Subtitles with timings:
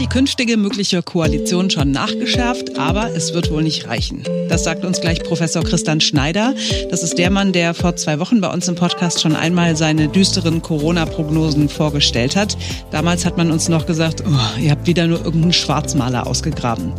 [0.00, 4.22] die künftige mögliche Koalition schon nachgeschärft, aber es wird wohl nicht reichen.
[4.48, 6.54] Das sagt uns gleich Professor Christian Schneider.
[6.90, 10.08] Das ist der Mann, der vor zwei Wochen bei uns im Podcast schon einmal seine
[10.08, 12.56] düsteren Corona-Prognosen vorgestellt hat.
[12.90, 16.94] Damals hat man uns noch gesagt, oh, ihr habt wieder nur irgendeinen Schwarzmaler ausgegraben.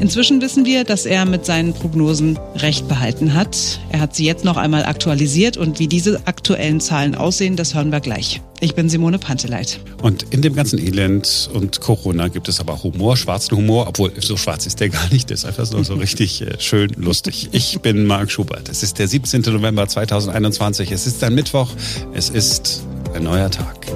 [0.00, 3.80] Inzwischen wissen wir, dass er mit seinen Prognosen recht behalten hat.
[3.90, 7.92] Er hat sie jetzt noch einmal aktualisiert und wie diese aktuellen Zahlen aussehen, das hören
[7.92, 8.40] wir gleich.
[8.60, 9.80] Ich bin Simone Panteleit.
[10.00, 14.36] Und in dem ganzen Elend und Corona gibt es aber Humor, schwarzen Humor, obwohl so
[14.36, 17.48] schwarz ist der gar nicht, der ist einfach so, so richtig äh, schön lustig.
[17.52, 18.68] Ich bin Marc Schubert.
[18.68, 19.42] Es ist der 17.
[19.42, 20.90] November 2021.
[20.92, 21.70] Es ist ein Mittwoch.
[22.14, 22.82] Es ist
[23.14, 23.86] ein neuer Tag.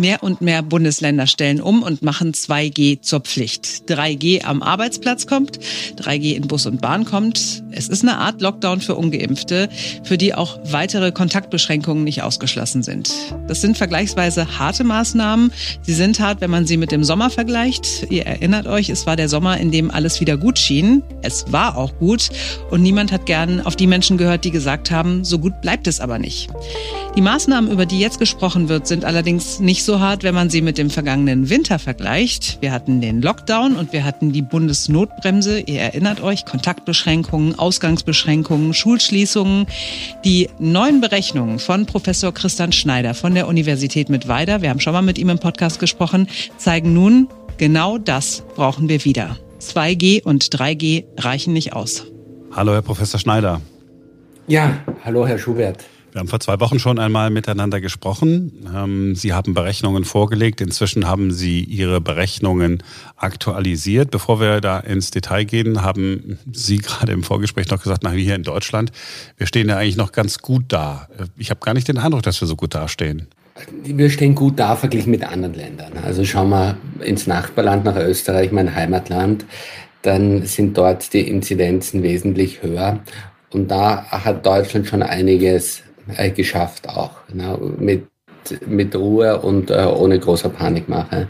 [0.00, 3.82] Mehr und mehr Bundesländer stellen um und machen 2G zur Pflicht.
[3.86, 5.58] 3G am Arbeitsplatz kommt,
[5.98, 7.62] 3G in Bus und Bahn kommt.
[7.70, 9.68] Es ist eine Art Lockdown für ungeimpfte,
[10.02, 13.12] für die auch weitere Kontaktbeschränkungen nicht ausgeschlossen sind.
[13.46, 15.52] Das sind vergleichsweise harte Maßnahmen.
[15.82, 18.06] Sie sind hart, wenn man sie mit dem Sommer vergleicht.
[18.08, 21.02] Ihr erinnert euch, es war der Sommer, in dem alles wieder gut schien.
[21.20, 22.30] Es war auch gut
[22.70, 26.00] und niemand hat gern auf die Menschen gehört, die gesagt haben, so gut bleibt es
[26.00, 26.48] aber nicht.
[27.16, 30.62] Die Maßnahmen, über die jetzt gesprochen wird, sind allerdings nicht so hart, wenn man sie
[30.62, 32.58] mit dem vergangenen Winter vergleicht.
[32.60, 35.60] Wir hatten den Lockdown und wir hatten die Bundesnotbremse.
[35.60, 39.66] Ihr erinnert euch, Kontaktbeschränkungen, Ausgangsbeschränkungen, Schulschließungen.
[40.24, 45.02] Die neuen Berechnungen von Professor Christian Schneider von der Universität Mittweida, wir haben schon mal
[45.02, 47.26] mit ihm im Podcast gesprochen, zeigen nun,
[47.58, 49.38] genau das brauchen wir wieder.
[49.60, 52.04] 2G und 3G reichen nicht aus.
[52.52, 53.60] Hallo, Herr Professor Schneider.
[54.46, 55.84] Ja, hallo, Herr Schubert.
[56.12, 58.68] Wir haben vor zwei Wochen schon einmal miteinander gesprochen.
[58.74, 60.60] Ähm, Sie haben Berechnungen vorgelegt.
[60.60, 62.82] Inzwischen haben Sie Ihre Berechnungen
[63.16, 64.10] aktualisiert.
[64.10, 68.24] Bevor wir da ins Detail gehen, haben Sie gerade im Vorgespräch noch gesagt, na, wie
[68.24, 68.90] hier in Deutschland,
[69.36, 71.08] wir stehen ja eigentlich noch ganz gut da.
[71.36, 73.28] Ich habe gar nicht den Eindruck, dass wir so gut dastehen.
[73.84, 75.92] Wir stehen gut da verglichen mit anderen Ländern.
[76.04, 79.44] Also schauen wir ins Nachbarland nach Österreich, mein Heimatland,
[80.02, 83.00] dann sind dort die Inzidenzen wesentlich höher.
[83.50, 85.82] Und da hat Deutschland schon einiges
[86.16, 87.12] äh, geschafft auch.
[87.32, 87.58] Ne?
[87.78, 88.06] Mit,
[88.66, 91.28] mit Ruhe und äh, ohne große Panikmache.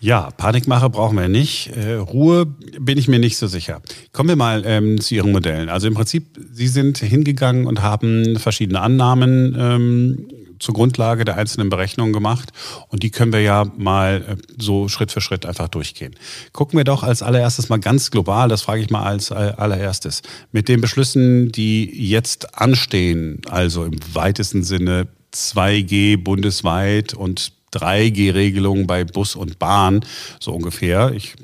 [0.00, 1.72] Ja, Panikmache brauchen wir nicht.
[1.76, 3.82] Äh, Ruhe bin ich mir nicht so sicher.
[4.12, 5.68] Kommen wir mal ähm, zu Ihren Modellen.
[5.68, 10.28] Also im Prinzip, Sie sind hingegangen und haben verschiedene Annahmen ähm,
[10.58, 12.50] zur Grundlage der einzelnen Berechnungen gemacht.
[12.88, 16.14] Und die können wir ja mal äh, so Schritt für Schritt einfach durchgehen.
[16.52, 20.22] Gucken wir doch als allererstes mal ganz global, das frage ich mal als äh, allererstes,
[20.52, 29.04] mit den Beschlüssen, die jetzt anstehen, also im weitesten Sinne 2G bundesweit und 3G-Regelungen bei
[29.04, 30.00] Bus und Bahn,
[30.40, 31.12] so ungefähr.
[31.14, 31.34] Ich,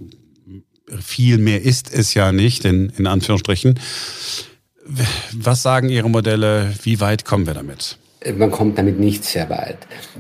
[1.00, 3.78] viel mehr ist es ja nicht, in, in Anführungsstrichen.
[5.32, 6.74] Was sagen Ihre Modelle?
[6.82, 7.98] Wie weit kommen wir damit?
[8.32, 9.78] Man kommt damit nicht sehr weit.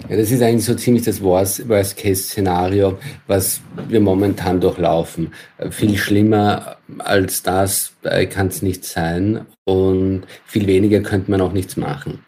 [0.08, 5.32] Ja, das ist eigentlich so ziemlich das Worst-Case-Szenario, was wir momentan durchlaufen.
[5.70, 11.52] Viel schlimmer als das äh, kann es nicht sein und viel weniger könnte man auch
[11.52, 12.20] nichts machen.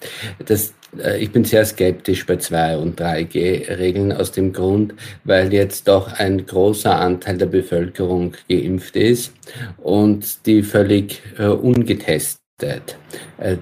[0.44, 4.94] Das, äh, ich bin sehr skeptisch bei 2 und 3G-Regeln aus dem Grund,
[5.24, 9.32] weil jetzt doch ein großer Anteil der Bevölkerung geimpft ist
[9.76, 12.45] und die völlig äh, ungetestet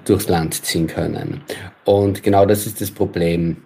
[0.04, 1.42] durchs Land ziehen können.
[1.84, 3.58] Und genau das ist das Problem.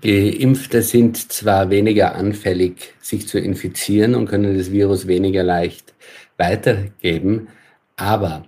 [0.00, 5.92] Geimpfte sind zwar weniger anfällig, sich zu infizieren und können das Virus weniger leicht
[6.38, 7.48] weitergeben,
[7.96, 8.44] aber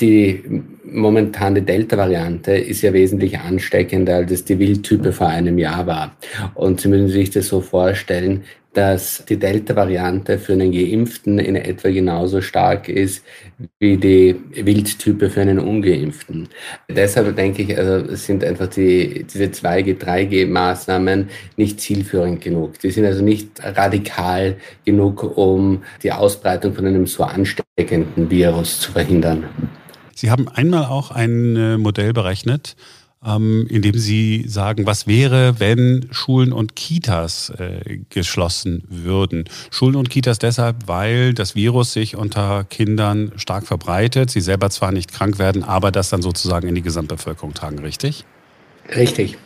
[0.00, 6.16] die momentane Delta-Variante ist ja wesentlich ansteckender, als es die Wildtype vor einem Jahr war.
[6.54, 8.44] Und Sie müssen sich das so vorstellen,
[8.74, 13.24] dass die Delta-Variante für einen Geimpften in etwa genauso stark ist
[13.78, 16.48] wie die Wildtype für einen Ungeimpften.
[16.88, 22.78] Deshalb denke ich, also sind einfach die, diese 2G, 3G-Maßnahmen nicht zielführend genug.
[22.78, 28.92] Die sind also nicht radikal genug, um die Ausbreitung von einem so ansteckenden Virus zu
[28.92, 29.44] verhindern.
[30.14, 32.76] Sie haben einmal auch ein äh, Modell berechnet,
[33.24, 39.44] ähm, indem Sie sagen, was wäre, wenn Schulen und Kitas äh, geschlossen würden.
[39.70, 44.92] Schulen und Kitas deshalb, weil das Virus sich unter Kindern stark verbreitet, sie selber zwar
[44.92, 48.24] nicht krank werden, aber das dann sozusagen in die Gesamtbevölkerung tragen, richtig?
[48.94, 49.38] Richtig.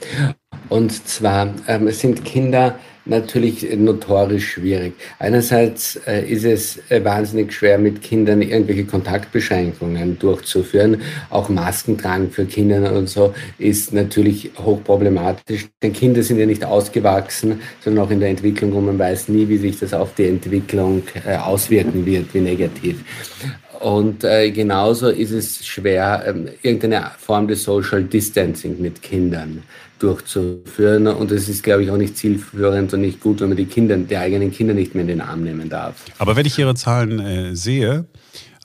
[0.68, 4.94] Und zwar ähm, es sind Kinder natürlich notorisch schwierig.
[5.18, 11.00] Einerseits äh, ist es äh, wahnsinnig schwer, mit Kindern irgendwelche Kontaktbeschränkungen durchzuführen.
[11.30, 15.66] Auch Maskentragen für Kinder und so ist natürlich hochproblematisch.
[15.82, 19.48] Denn Kinder sind ja nicht ausgewachsen, sondern auch in der Entwicklung und man weiß nie,
[19.48, 23.04] wie sich das auf die Entwicklung äh, auswirken wird, wie negativ.
[23.80, 29.62] Und äh, genauso ist es schwer, ähm, irgendeine Form des Social Distancing mit Kindern
[29.98, 31.06] durchzuführen.
[31.06, 33.96] Und es ist, glaube ich, auch nicht zielführend und nicht gut, wenn man die Kinder,
[33.96, 35.96] die eigenen Kinder nicht mehr in den Arm nehmen darf.
[36.18, 38.06] Aber wenn ich Ihre Zahlen äh, sehe,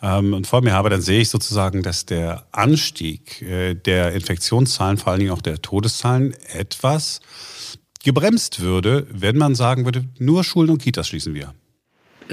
[0.02, 4.98] ähm, und vor mir habe, dann sehe ich sozusagen, dass der Anstieg äh, der Infektionszahlen,
[4.98, 7.20] vor allen Dingen auch der Todeszahlen, etwas
[8.04, 11.54] gebremst würde, wenn man sagen würde, nur Schulen und Kitas schließen wir.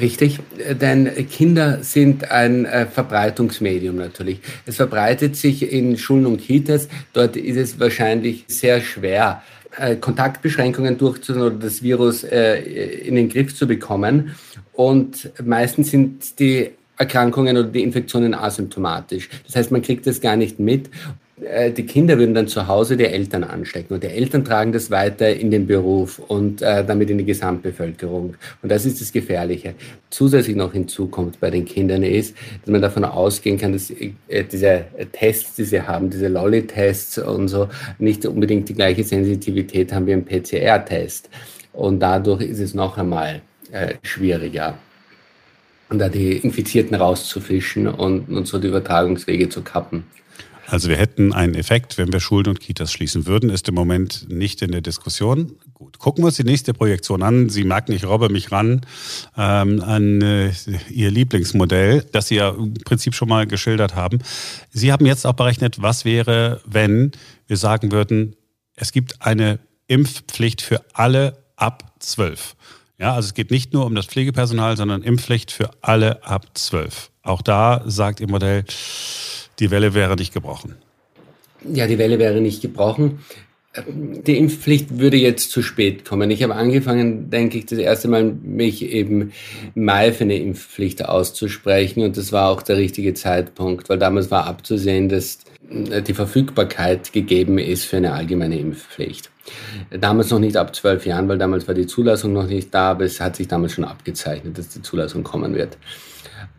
[0.00, 0.38] Richtig,
[0.80, 4.40] denn Kinder sind ein äh, Verbreitungsmedium natürlich.
[4.64, 6.88] Es verbreitet sich in Schulen und Kitas.
[7.12, 9.42] Dort ist es wahrscheinlich sehr schwer,
[9.76, 14.36] äh, Kontaktbeschränkungen durchzuführen oder das Virus äh, in den Griff zu bekommen.
[14.72, 19.28] Und meistens sind die Erkrankungen oder die Infektionen asymptomatisch.
[19.46, 20.90] Das heißt, man kriegt das gar nicht mit.
[21.43, 24.90] Äh, die Kinder würden dann zu Hause die Eltern anstecken und die Eltern tragen das
[24.90, 28.37] weiter in den Beruf und äh, damit in die Gesamtbevölkerung.
[28.62, 29.75] Und das ist das Gefährliche.
[30.11, 34.12] Zusätzlich noch hinzukommt bei den Kindern ist, dass man davon ausgehen kann, dass äh,
[34.50, 37.69] diese Tests, die sie haben, diese Lolly-Tests und so,
[37.99, 41.31] nicht unbedingt die gleiche Sensitivität haben wie ein PCR-Test.
[41.73, 44.79] Und dadurch ist es noch einmal äh, schwieriger
[45.91, 50.05] und da die Infizierten rauszufischen und, und so die Übertragungswege zu kappen.
[50.70, 54.29] Also wir hätten einen Effekt, wenn wir Schulen und Kitas schließen würden, ist im Moment
[54.29, 55.56] nicht in der Diskussion.
[55.73, 57.49] Gut, gucken wir uns die nächste Projektion an.
[57.49, 58.82] Sie merken, ich robbe mich ran
[59.38, 60.53] ähm, an äh,
[60.91, 64.19] Ihr Lieblingsmodell, das Sie ja im Prinzip schon mal geschildert haben.
[64.70, 67.12] Sie haben jetzt auch berechnet, was wäre, wenn
[67.47, 68.37] wir sagen würden,
[68.75, 72.56] es gibt eine Impfpflicht für alle ab zwölf.
[72.98, 77.10] Ja, also es geht nicht nur um das Pflegepersonal, sondern Impfpflicht für alle ab zwölf.
[77.22, 78.64] Auch da sagt Ihr Modell,
[79.60, 80.74] die Welle wäre nicht gebrochen.
[81.72, 83.20] Ja, die Welle wäre nicht gebrochen.
[83.76, 86.31] Die Impfpflicht würde jetzt zu spät kommen.
[86.31, 89.32] Ich habe angefangen, denke ich, das erste Mal mich eben
[89.75, 94.31] im Mai für eine Impfpflicht auszusprechen und das war auch der richtige Zeitpunkt, weil damals
[94.31, 99.31] war abzusehen, dass die Verfügbarkeit gegeben ist für eine allgemeine Impfpflicht.
[99.91, 103.05] Damals noch nicht ab zwölf Jahren, weil damals war die Zulassung noch nicht da, aber
[103.05, 105.76] es hat sich damals schon abgezeichnet, dass die Zulassung kommen wird.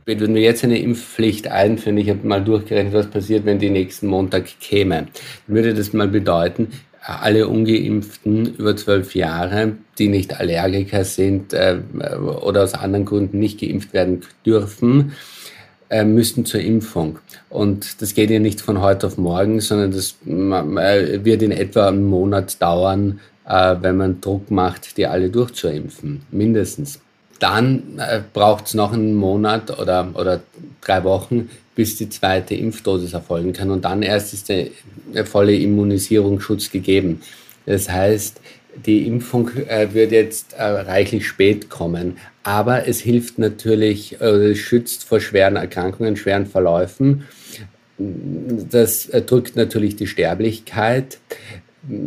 [0.06, 4.08] Würden wir jetzt eine Impfpflicht einführen, ich habe mal durchgerechnet, was passiert, wenn die nächsten
[4.08, 5.08] Montag käme,
[5.48, 6.70] würde das mal bedeuten,
[7.18, 11.78] alle Ungeimpften über zwölf Jahre, die nicht Allergiker sind äh,
[12.42, 15.14] oder aus anderen Gründen nicht geimpft werden dürfen,
[15.90, 17.20] äh, müssten zur Impfung.
[17.50, 21.88] Und das geht ja nicht von heute auf morgen, sondern das äh, wird in etwa
[21.88, 27.02] einen Monat dauern, äh, wenn man Druck macht, die alle durchzuimpfen, mindestens.
[27.40, 30.42] Dann äh, braucht es noch einen Monat oder, oder
[30.82, 33.72] drei Wochen, bis die zweite Impfdosis erfolgen kann.
[33.72, 34.68] Und dann erst ist der,
[35.24, 37.22] volle Immunisierungsschutz gegeben.
[37.66, 38.42] Das heißt,
[38.86, 45.06] die Impfung äh, wird jetzt äh, reichlich spät kommen, aber es hilft natürlich, äh, schützt
[45.06, 47.24] vor schweren Erkrankungen, schweren Verläufen.
[47.98, 51.20] Das drückt natürlich die Sterblichkeit.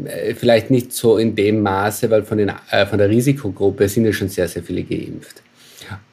[0.05, 4.05] Äh, vielleicht nicht so in dem Maße, weil von, den, äh, von der Risikogruppe sind
[4.05, 5.43] ja schon sehr, sehr viele geimpft.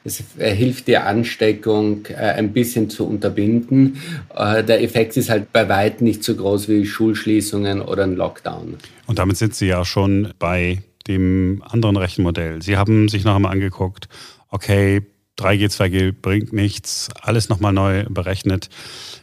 [0.04, 4.02] Es hilft die Ansteckung äh, ein bisschen zu unterbinden.
[4.36, 8.78] Äh, der Effekt ist halt bei weitem nicht so groß wie Schulschließungen oder ein Lockdown.
[9.08, 12.62] Und damit sind Sie ja schon bei dem anderen Rechenmodell.
[12.62, 14.08] Sie haben sich noch einmal angeguckt,
[14.50, 15.02] okay,
[15.38, 18.70] 3G, 2G bringt nichts, alles nochmal neu berechnet.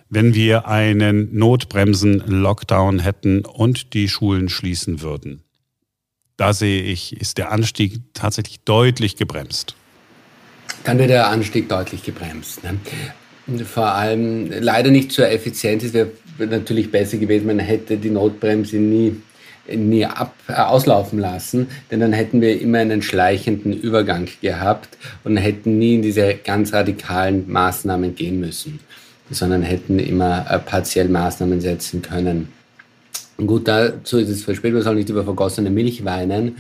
[0.09, 5.43] Wenn wir einen Notbremsen-Lockdown hätten und die Schulen schließen würden,
[6.37, 9.75] da sehe ich, ist der Anstieg tatsächlich deutlich gebremst
[10.85, 12.61] dann wird der Anstieg deutlich gebremst.
[12.63, 13.65] Ne?
[13.65, 15.85] Vor allem leider nicht zur Effizienz.
[15.85, 19.17] Es wäre natürlich besser gewesen, man hätte die Notbremse nie,
[19.69, 25.37] nie ab, äh, auslaufen lassen, denn dann hätten wir immer einen schleichenden Übergang gehabt und
[25.37, 28.81] hätten nie in diese ganz radikalen Maßnahmen gehen müssen,
[29.31, 32.49] sondern hätten immer äh, partiell Maßnahmen setzen können.
[33.39, 36.57] Und gut, dazu ist es verspätet, man soll nicht über vergossene Milch weinen.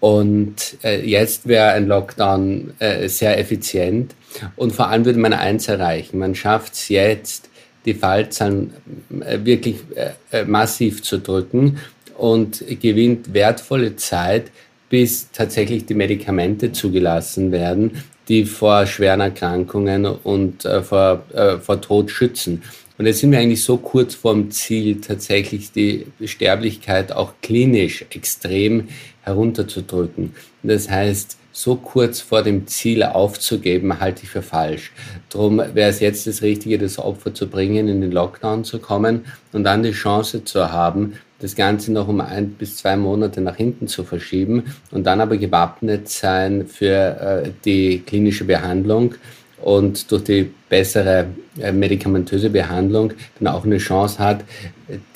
[0.00, 4.14] Und äh, jetzt wäre ein Lockdown äh, sehr effizient.
[4.56, 6.18] Und vor allem würde man eins erreichen.
[6.18, 7.50] Man schafft es jetzt,
[7.84, 8.72] die Fallzahlen
[9.20, 11.78] äh, wirklich äh, äh, massiv zu drücken
[12.16, 14.50] und gewinnt wertvolle Zeit,
[14.88, 21.80] bis tatsächlich die Medikamente zugelassen werden, die vor schweren Erkrankungen und äh, vor, äh, vor
[21.80, 22.62] Tod schützen.
[23.00, 28.88] Und jetzt sind wir eigentlich so kurz vorm Ziel, tatsächlich die Sterblichkeit auch klinisch extrem
[29.22, 30.34] herunterzudrücken.
[30.62, 34.92] Das heißt, so kurz vor dem Ziel aufzugeben, halte ich für falsch.
[35.30, 39.24] Darum wäre es jetzt das Richtige, das Opfer zu bringen, in den Lockdown zu kommen
[39.54, 43.56] und dann die Chance zu haben, das Ganze noch um ein bis zwei Monate nach
[43.56, 49.14] hinten zu verschieben und dann aber gewappnet sein für äh, die klinische Behandlung
[49.62, 51.26] und durch die bessere
[51.60, 54.44] äh, medikamentöse Behandlung dann auch eine Chance hat,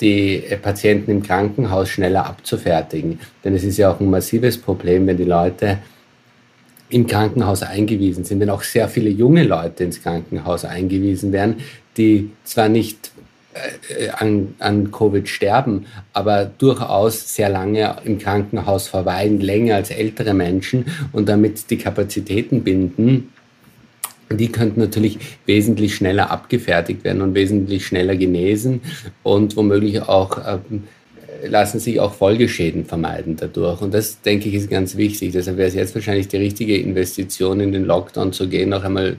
[0.01, 3.19] die Patienten im Krankenhaus schneller abzufertigen.
[3.43, 5.79] Denn es ist ja auch ein massives Problem, wenn die Leute
[6.89, 11.57] im Krankenhaus eingewiesen sind, wenn auch sehr viele junge Leute ins Krankenhaus eingewiesen werden,
[11.97, 13.11] die zwar nicht
[13.53, 20.33] äh, an, an Covid sterben, aber durchaus sehr lange im Krankenhaus verweilen, länger als ältere
[20.33, 23.31] Menschen und damit die Kapazitäten binden.
[24.31, 28.81] Die könnten natürlich wesentlich schneller abgefertigt werden und wesentlich schneller genesen
[29.23, 30.83] und womöglich auch ähm,
[31.43, 33.81] lassen sich auch Folgeschäden vermeiden dadurch.
[33.81, 35.31] Und das, denke ich, ist ganz wichtig.
[35.33, 39.17] Deshalb wäre es jetzt wahrscheinlich die richtige Investition, in den Lockdown zu gehen, noch einmal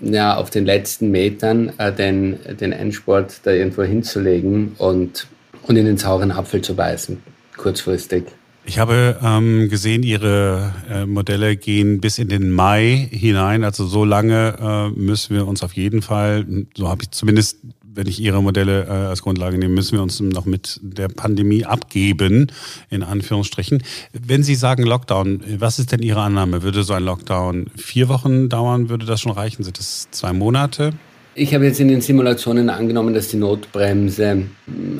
[0.00, 5.26] ja, auf den letzten Metern äh, den, den Endsport da irgendwo hinzulegen und,
[5.64, 7.22] und in den sauren Apfel zu beißen,
[7.56, 8.24] kurzfristig.
[8.70, 13.64] Ich habe ähm, gesehen, Ihre äh, Modelle gehen bis in den Mai hinein.
[13.64, 16.46] Also so lange äh, müssen wir uns auf jeden Fall,
[16.76, 20.20] so habe ich zumindest wenn ich Ihre Modelle äh, als Grundlage nehme, müssen wir uns
[20.20, 22.52] noch mit der Pandemie abgeben,
[22.90, 23.82] in Anführungsstrichen.
[24.12, 26.62] Wenn Sie sagen Lockdown, was ist denn Ihre Annahme?
[26.62, 28.88] Würde so ein Lockdown vier Wochen dauern?
[28.88, 29.64] Würde das schon reichen?
[29.64, 30.92] Sind das zwei Monate?
[31.34, 34.44] Ich habe jetzt in den Simulationen angenommen, dass die Notbremse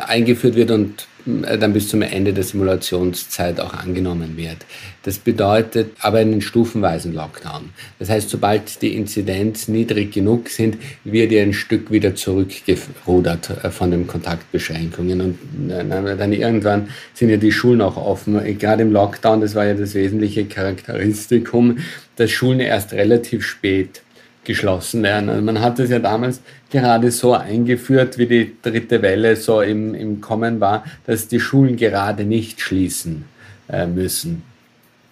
[0.00, 4.58] eingeführt wird und dann bis zum Ende der Simulationszeit auch angenommen wird.
[5.02, 7.70] Das bedeutet aber einen stufenweisen Lockdown.
[7.98, 13.70] Das heißt, sobald die Inzidenz niedrig genug sind, wird ihr ein Stück wieder zurückgerudert äh,
[13.70, 15.20] von den Kontaktbeschränkungen.
[15.20, 18.58] Und äh, dann irgendwann sind ja die Schulen auch offen.
[18.58, 21.78] Gerade im Lockdown, das war ja das wesentliche Charakteristikum,
[22.16, 24.02] dass Schulen erst relativ spät
[24.44, 25.28] geschlossen werden.
[25.28, 29.94] Also man hat es ja damals gerade so eingeführt, wie die dritte Welle so im,
[29.94, 33.25] im Kommen war, dass die Schulen gerade nicht schließen
[33.68, 34.42] äh, müssen.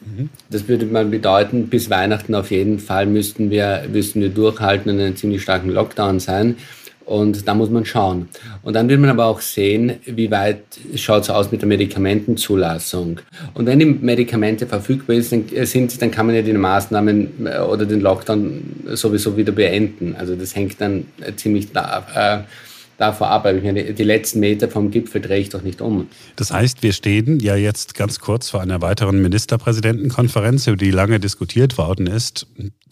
[0.00, 0.30] Mhm.
[0.50, 5.00] Das würde mal bedeuten, bis Weihnachten auf jeden Fall müssten wir, müssten wir durchhalten und
[5.00, 6.56] einen ziemlich starken Lockdown sein.
[7.08, 8.28] Und da muss man schauen.
[8.62, 10.60] Und dann wird man aber auch sehen, wie weit
[10.94, 13.20] schaut es aus mit der Medikamentenzulassung.
[13.54, 18.00] Und wenn die Medikamente verfügbar sind, dann kann man ja die Maßnahmen äh, oder den
[18.00, 18.62] Lockdown
[18.92, 20.16] sowieso wieder beenden.
[20.18, 22.67] Also das hängt dann ziemlich da, äh,
[22.98, 23.46] davor ab.
[23.46, 26.08] Ich meine, die letzten Meter vom Gipfel drehe ich doch nicht um.
[26.36, 31.18] Das heißt, wir stehen ja jetzt ganz kurz vor einer weiteren Ministerpräsidentenkonferenz, über die lange
[31.20, 32.46] diskutiert worden ist.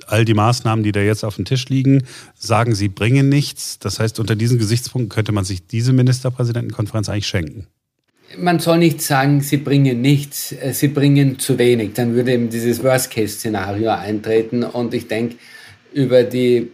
[0.06, 3.78] All die Maßnahmen, die da jetzt auf dem Tisch liegen, sagen, sie bringen nichts.
[3.80, 7.66] Das heißt, unter diesen Gesichtspunkten könnte man sich diese Ministerpräsidentenkonferenz eigentlich schenken.
[8.38, 11.92] Man soll nicht sagen, sie bringen nichts, äh, sie bringen zu wenig.
[11.94, 14.62] Dann würde eben dieses Worst-Case-Szenario eintreten.
[14.64, 15.36] Und ich denke,
[15.96, 16.70] über die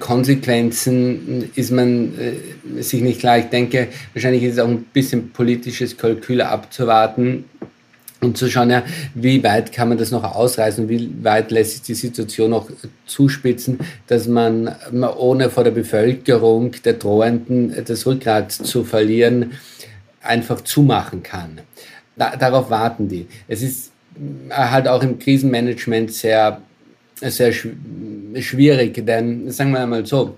[0.00, 3.38] Konsequenzen ist man äh, sich nicht klar.
[3.38, 7.44] Ich denke, wahrscheinlich ist es auch ein bisschen politisches Kalkül abzuwarten
[8.20, 8.82] und zu schauen, ja,
[9.14, 12.68] wie weit kann man das noch ausreißen, wie weit lässt sich die Situation noch
[13.06, 14.74] zuspitzen, dass man
[15.16, 19.52] ohne vor der Bevölkerung der Drohenden das Rückgrat zu verlieren,
[20.20, 21.60] einfach zumachen kann.
[22.16, 23.28] Da, darauf warten die.
[23.46, 23.92] Es ist
[24.50, 26.62] halt auch im Krisenmanagement sehr
[27.20, 30.36] sehr schwierig, denn sagen wir einmal so,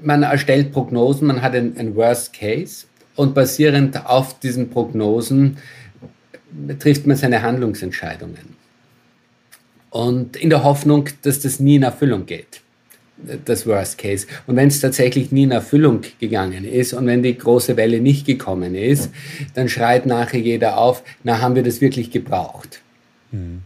[0.00, 2.86] man erstellt Prognosen, man hat ein, Worst Case
[3.16, 5.58] und basierend auf diesen Prognosen
[6.78, 8.56] trifft man seine Handlungsentscheidungen.
[9.90, 12.60] Und in der Hoffnung, dass das nie in Erfüllung geht,
[13.44, 14.26] das Worst Case.
[14.46, 18.26] Und wenn es tatsächlich nie in Erfüllung gegangen ist und wenn die große Welle nicht
[18.26, 19.10] gekommen ist,
[19.54, 22.80] dann schreit nachher jeder auf, na, haben wir das wirklich gebraucht?
[23.32, 23.62] Mhm.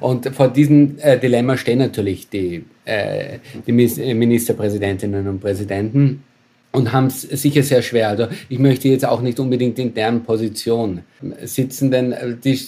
[0.00, 6.22] Und vor diesem äh, Dilemma stehen natürlich die, äh, die Ministerpräsidentinnen und Präsidenten
[6.72, 8.08] und haben es sicher sehr schwer.
[8.08, 11.02] Also ich möchte jetzt auch nicht unbedingt in deren Position
[11.42, 12.58] sitzen, denn äh, die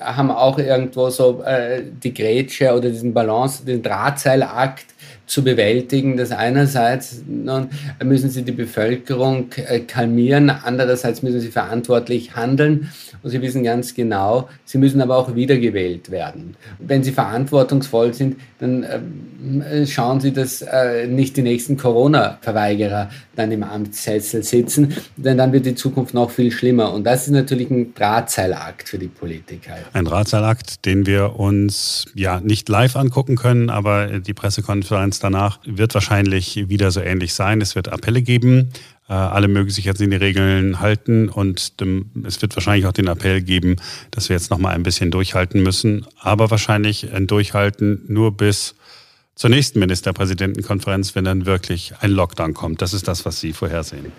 [0.00, 4.86] haben auch irgendwo so äh, die Grätsche oder diesen Balance, den Drahtseilakt
[5.26, 6.16] zu bewältigen.
[6.16, 7.68] Das einerseits nun,
[8.04, 12.90] müssen sie die Bevölkerung äh, kalmieren, andererseits müssen sie verantwortlich handeln
[13.22, 16.56] und sie wissen ganz genau, sie müssen aber auch wiedergewählt werden.
[16.78, 23.50] Wenn sie verantwortungsvoll sind, dann äh, schauen sie, dass äh, nicht die nächsten Corona-Verweigerer dann
[23.52, 26.92] im Amtssessel sitzen, denn dann wird die Zukunft noch viel schlimmer.
[26.92, 29.72] Und das ist natürlich ein Drahtseilakt für die Politiker.
[29.94, 35.94] Ein Drahtseilakt, den wir uns ja nicht live angucken können, aber die Pressekonferenz danach wird
[35.94, 37.60] wahrscheinlich wieder so ähnlich sein.
[37.60, 38.70] Es wird Appelle geben.
[39.08, 41.74] Äh, alle mögen sich jetzt in die Regeln halten und
[42.24, 43.76] es wird wahrscheinlich auch den Appell geben,
[44.10, 46.06] dass wir jetzt noch mal ein bisschen durchhalten müssen.
[46.20, 48.74] Aber wahrscheinlich ein Durchhalten nur bis
[49.34, 52.82] zur nächsten Ministerpräsidentenkonferenz, wenn dann wirklich ein Lockdown kommt.
[52.82, 54.12] Das ist das, was Sie vorhersehen.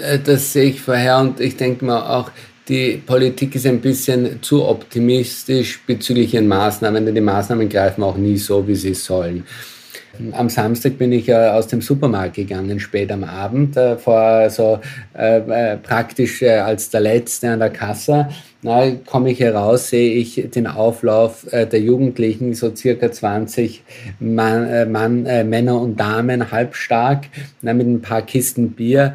[0.00, 2.30] Äh, das sehe ich vorher und ich denke mal auch,
[2.68, 8.16] die Politik ist ein bisschen zu optimistisch bezüglich ihren Maßnahmen, denn die Maßnahmen greifen auch
[8.16, 9.44] nie so, wie sie sollen.
[10.32, 14.80] Am Samstag bin ich äh, aus dem Supermarkt gegangen, spät am Abend, äh, vor so
[15.16, 18.28] äh, äh praktisch äh, als der Letzte an der Kasse.
[18.62, 23.82] Na, komme ich heraus, sehe ich den Auflauf äh, der Jugendlichen, so circa 20
[24.18, 27.26] Mann, Mann Männer und Damen, halbstark,
[27.62, 29.14] na, mit ein paar Kisten Bier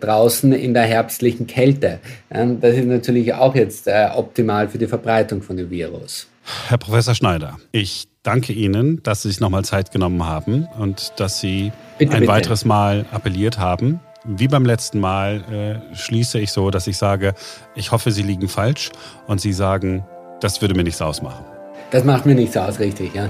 [0.00, 1.98] draußen in der herbstlichen Kälte.
[2.28, 6.26] das ist natürlich auch jetzt optimal für die Verbreitung von dem Virus.
[6.68, 11.38] Herr Professor Schneider, ich danke Ihnen, dass Sie sich nochmal Zeit genommen haben und dass
[11.38, 12.32] Sie bitte, ein bitte.
[12.32, 14.00] weiteres Mal appelliert haben.
[14.24, 17.34] Wie beim letzten Mal äh, schließe ich so, dass ich sage,
[17.76, 18.90] ich hoffe, Sie liegen falsch
[19.26, 20.04] und Sie sagen,
[20.40, 21.44] das würde mir nichts ausmachen.
[21.90, 23.28] Das macht mir nichts aus, richtig, ja.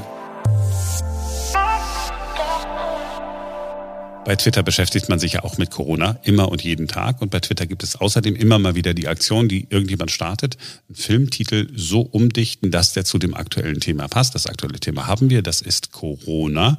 [4.25, 7.21] Bei Twitter beschäftigt man sich ja auch mit Corona immer und jeden Tag.
[7.21, 10.57] Und bei Twitter gibt es außerdem immer mal wieder die Aktion, die irgendjemand startet,
[10.89, 14.35] einen Filmtitel so umdichten, dass der zu dem aktuellen Thema passt.
[14.35, 16.79] Das aktuelle Thema haben wir, das ist Corona.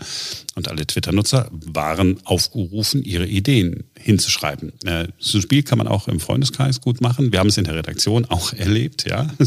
[0.55, 4.73] Und alle Twitter-Nutzer waren aufgerufen, ihre Ideen hinzuschreiben.
[4.83, 7.31] Äh, so ein Spiel kann man auch im Freundeskreis gut machen.
[7.31, 9.29] Wir haben es in der Redaktion auch erlebt, ja.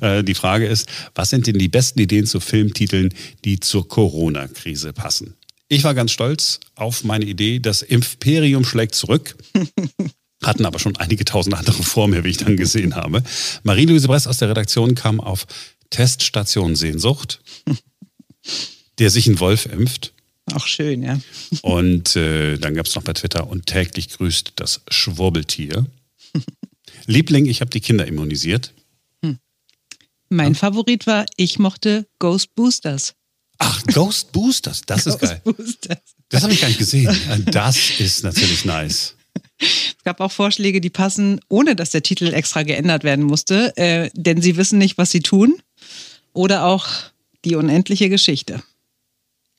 [0.00, 3.12] Äh, die Frage ist, was sind denn die besten Ideen zu Filmtiteln,
[3.44, 5.34] die zur Corona-Krise passen?
[5.72, 9.36] Ich war ganz stolz auf meine Idee, das Imperium schlägt zurück.
[10.42, 13.22] Hatten aber schon einige tausend andere vor mir, wie ich dann gesehen habe.
[13.62, 15.46] Marie-Louise Bress aus der Redaktion kam auf
[15.90, 17.40] Teststation Sehnsucht,
[18.98, 20.12] der sich ein Wolf impft.
[20.52, 21.20] Auch schön, ja.
[21.62, 25.86] Und äh, dann gab es noch bei Twitter und täglich grüßt das Schwurbeltier.
[27.06, 28.74] Liebling, ich habe die Kinder immunisiert.
[29.22, 29.38] Hm.
[30.30, 30.58] Mein ja.
[30.58, 33.14] Favorit war, ich mochte Ghost Boosters.
[33.62, 35.40] Ach, Ghost Boosters, das Ghost ist geil.
[35.44, 35.98] Boosters.
[36.30, 37.14] Das habe ich gar nicht gesehen.
[37.46, 39.14] Das ist natürlich nice.
[39.58, 44.10] Es gab auch Vorschläge, die passen, ohne dass der Titel extra geändert werden musste, äh,
[44.14, 45.60] denn sie wissen nicht, was sie tun.
[46.32, 46.86] Oder auch
[47.44, 48.62] die unendliche Geschichte.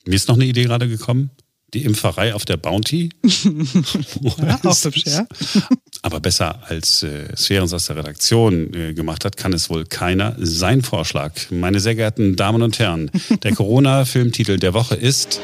[0.04, 1.30] Mir ist noch eine Idee gerade gekommen.
[1.74, 3.10] Die Impferei auf der Bounty.
[3.22, 5.26] ja, auch hübsch, ja.
[6.02, 10.36] Aber besser als äh, Sphärens aus der Redaktion äh, gemacht hat, kann es wohl keiner.
[10.38, 13.10] Sein Vorschlag, meine sehr geehrten Damen und Herren,
[13.42, 15.40] der Corona-Filmtitel der Woche ist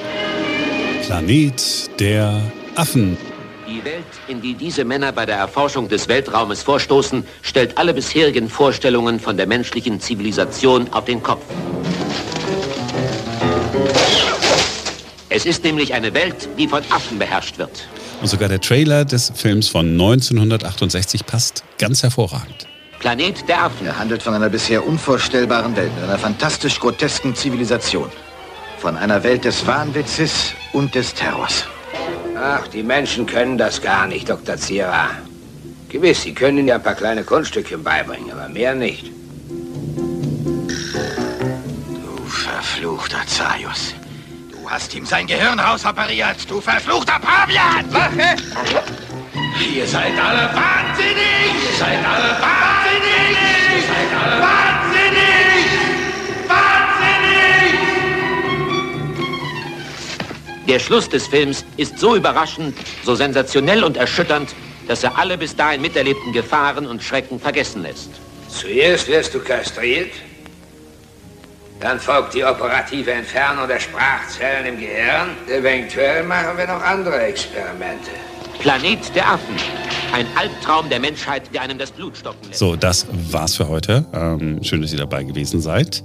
[1.07, 2.43] Planet der
[2.75, 3.17] Affen.
[3.67, 8.51] Die Welt, in die diese Männer bei der Erforschung des Weltraumes vorstoßen, stellt alle bisherigen
[8.51, 11.45] Vorstellungen von der menschlichen Zivilisation auf den Kopf.
[15.39, 17.87] Es ist nämlich eine Welt, die von Affen beherrscht wird.
[18.21, 22.67] Und sogar der Trailer des Films von 1968 passt ganz hervorragend.
[22.99, 23.87] Planet der Affen.
[23.87, 28.11] Er handelt von einer bisher unvorstellbaren Welt, mit einer fantastisch grotesken Zivilisation.
[28.79, 31.67] Von einer Welt des Wahnwitzes und des Terrors.
[32.37, 34.57] Ach, die Menschen können das gar nicht, Dr.
[34.57, 35.11] Zira.
[35.89, 39.13] Gewiss, sie können Ihnen ja ein paar kleine Kunststückchen beibringen, aber mehr nicht.
[41.87, 43.95] Du verfluchter Zaius.
[44.69, 47.91] Du hast ihm sein Gehirn rausoperiert, du verfluchter Pavian!
[47.91, 48.37] Wache!
[49.75, 51.55] Ihr seid alle wahnsinnig!
[51.65, 53.31] Ihr seid alle wahnsinnig!
[53.75, 55.65] Ihr seid alle wahnsinnig!
[56.49, 57.79] Wahnsinnig!
[60.69, 64.55] Der Schluss des Films ist so überraschend, so sensationell und erschütternd,
[64.87, 68.11] dass er alle bis dahin miterlebten Gefahren und Schrecken vergessen lässt.
[68.51, 70.13] Zuerst wirst du kastriert,
[71.81, 75.31] dann folgt die operative Entfernung der Sprachzellen im Gehirn.
[75.49, 78.11] Eventuell machen wir noch andere Experimente.
[78.59, 79.55] Planet der Affen.
[80.13, 82.59] Ein Albtraum der Menschheit, der einem das Blut stocken lässt.
[82.59, 84.05] So, das war's für heute.
[84.13, 86.03] Ähm, schön, dass ihr dabei gewesen seid.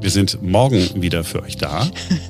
[0.00, 1.86] Wir sind morgen wieder für euch da.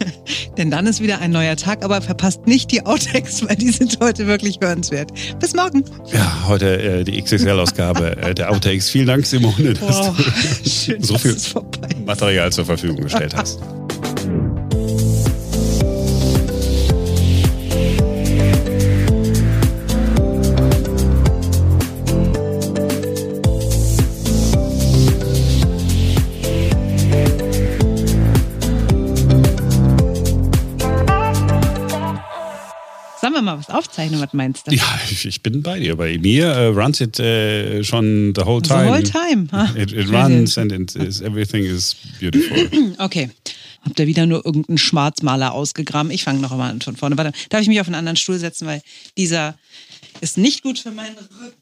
[0.59, 3.98] Denn dann ist wieder ein neuer Tag, aber verpasst nicht die Outtakes, weil die sind
[4.00, 5.12] heute wirklich hörenswert.
[5.38, 5.85] Bis morgen.
[6.12, 8.90] Ja, heute äh, die XXL-Ausgabe äh, der Outtakes.
[8.90, 10.22] Vielen Dank, Simone, dass du
[10.68, 11.37] schön, so viel
[12.04, 13.61] Material zur Verfügung gestellt hast.
[33.61, 34.75] Was aufzeichnen, was meinst du?
[34.75, 35.96] Ja, ich, ich bin bei dir.
[35.96, 38.85] Bei mir uh, runs it uh, schon the whole time.
[38.85, 39.49] The whole time.
[39.53, 39.79] Huh?
[39.79, 42.57] It, it runs and it is, everything is beautiful.
[42.99, 43.31] Okay.
[43.83, 46.11] Habt ihr wieder nur irgendeinen Schwarzmaler ausgegraben?
[46.11, 47.16] Ich fange noch einmal von vorne.
[47.16, 48.83] Warte, darf ich mich auf einen anderen Stuhl setzen, weil
[49.16, 49.59] dieser
[50.20, 51.57] ist nicht gut für meinen Rücken.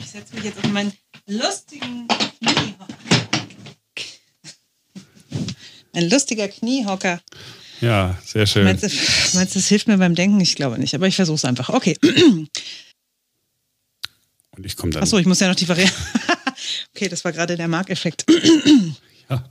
[0.00, 0.92] Ich setze mich jetzt auf meinen
[1.26, 2.06] lustigen
[2.40, 2.86] Kniehocker.
[5.94, 7.20] Ein lustiger Kniehocker.
[7.80, 8.64] Ja, sehr schön.
[8.64, 8.88] Meinst du,
[9.36, 10.40] meinst du, das hilft mir beim Denken?
[10.40, 11.68] Ich glaube nicht, aber ich versuche es einfach.
[11.68, 11.96] Okay.
[14.56, 15.02] Und ich komme dann.
[15.02, 15.94] Achso, ich muss ja noch die Variante.
[16.94, 18.24] okay, das war gerade der Markeffekt.
[19.30, 19.44] Ja.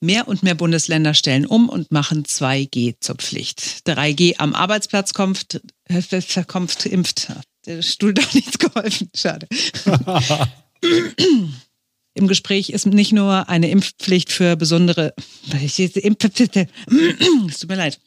[0.00, 3.80] Mehr und mehr Bundesländer stellen um und machen 2G zur Pflicht.
[3.86, 5.62] 3G am Arbeitsplatz kommt,
[6.46, 7.32] kommt impft.
[7.64, 9.08] Der Stuhl doch nichts geholfen.
[9.14, 9.48] Schade.
[12.14, 15.14] Im Gespräch ist nicht nur eine Impfpflicht für besondere.
[17.48, 17.98] Es tut mir leid.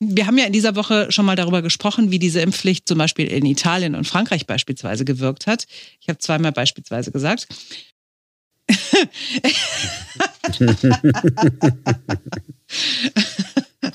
[0.00, 3.26] Wir haben ja in dieser Woche schon mal darüber gesprochen, wie diese Impfpflicht zum Beispiel
[3.26, 5.66] in Italien und Frankreich beispielsweise gewirkt hat.
[6.00, 7.48] Ich habe zweimal beispielsweise gesagt.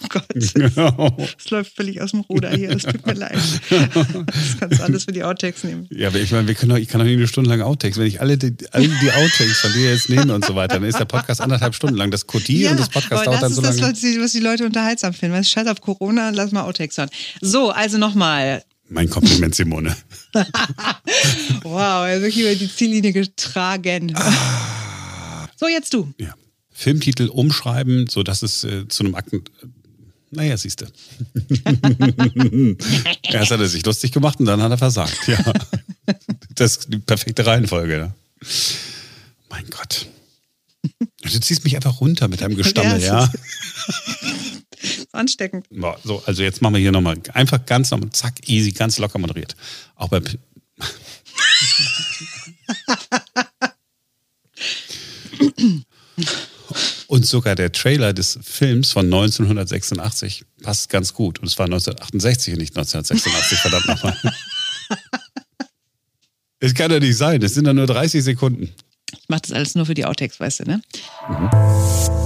[0.09, 0.25] Gott.
[1.39, 2.71] Es läuft völlig aus dem Ruder hier.
[2.71, 3.37] Es tut mir leid.
[3.69, 5.87] Das kannst du alles für die Outtakes nehmen.
[5.91, 7.97] Ja, aber ich meine, wir können doch, ich kann doch nicht eine Stunde lang Outtakes.
[7.97, 10.83] Wenn ich alle die, alle die Outtakes von dir jetzt nehme und so weiter, dann
[10.83, 12.11] ist der Podcast anderthalb Stunden lang.
[12.11, 13.93] Das Codie Ja, und das Podcast dauert das dann ist so das, lange.
[13.93, 15.35] was die, was die Leute unterhaltsam finden.
[15.35, 17.09] Weißt, du, Scheiß auf Corona, lass mal Outtakes hören.
[17.41, 18.63] So, also nochmal.
[18.89, 19.95] Mein Kompliment, Simone.
[21.63, 24.15] Wow, er ist wirklich über die Ziellinie getragen.
[25.59, 26.11] So, jetzt du.
[26.19, 26.33] Ja.
[26.71, 29.43] Filmtitel umschreiben, sodass es äh, zu einem Akten.
[30.31, 30.85] Naja, siehst du.
[33.23, 35.27] Erst hat er sich lustig gemacht und dann hat er versagt.
[35.27, 35.43] Ja.
[36.55, 37.97] Das ist die perfekte Reihenfolge.
[37.97, 38.13] Ne?
[39.49, 40.07] Mein Gott.
[41.21, 43.31] Du ziehst mich einfach runter mit deinem Gestammel, Ja,
[45.11, 45.67] Ansteckend.
[46.03, 49.55] So, also jetzt machen wir hier nochmal einfach ganz normal, zack, easy, ganz locker moderiert.
[49.95, 50.21] Auch bei.
[57.19, 61.39] Und sogar der Trailer des Films von 1986 passt ganz gut.
[61.39, 64.17] Und es war 1968 und nicht 1986, verdammt nochmal.
[66.61, 68.73] Es kann ja nicht sein, es sind ja nur 30 Sekunden.
[69.13, 72.18] Ich mache das alles nur für die Outtakes, weißt du, ne?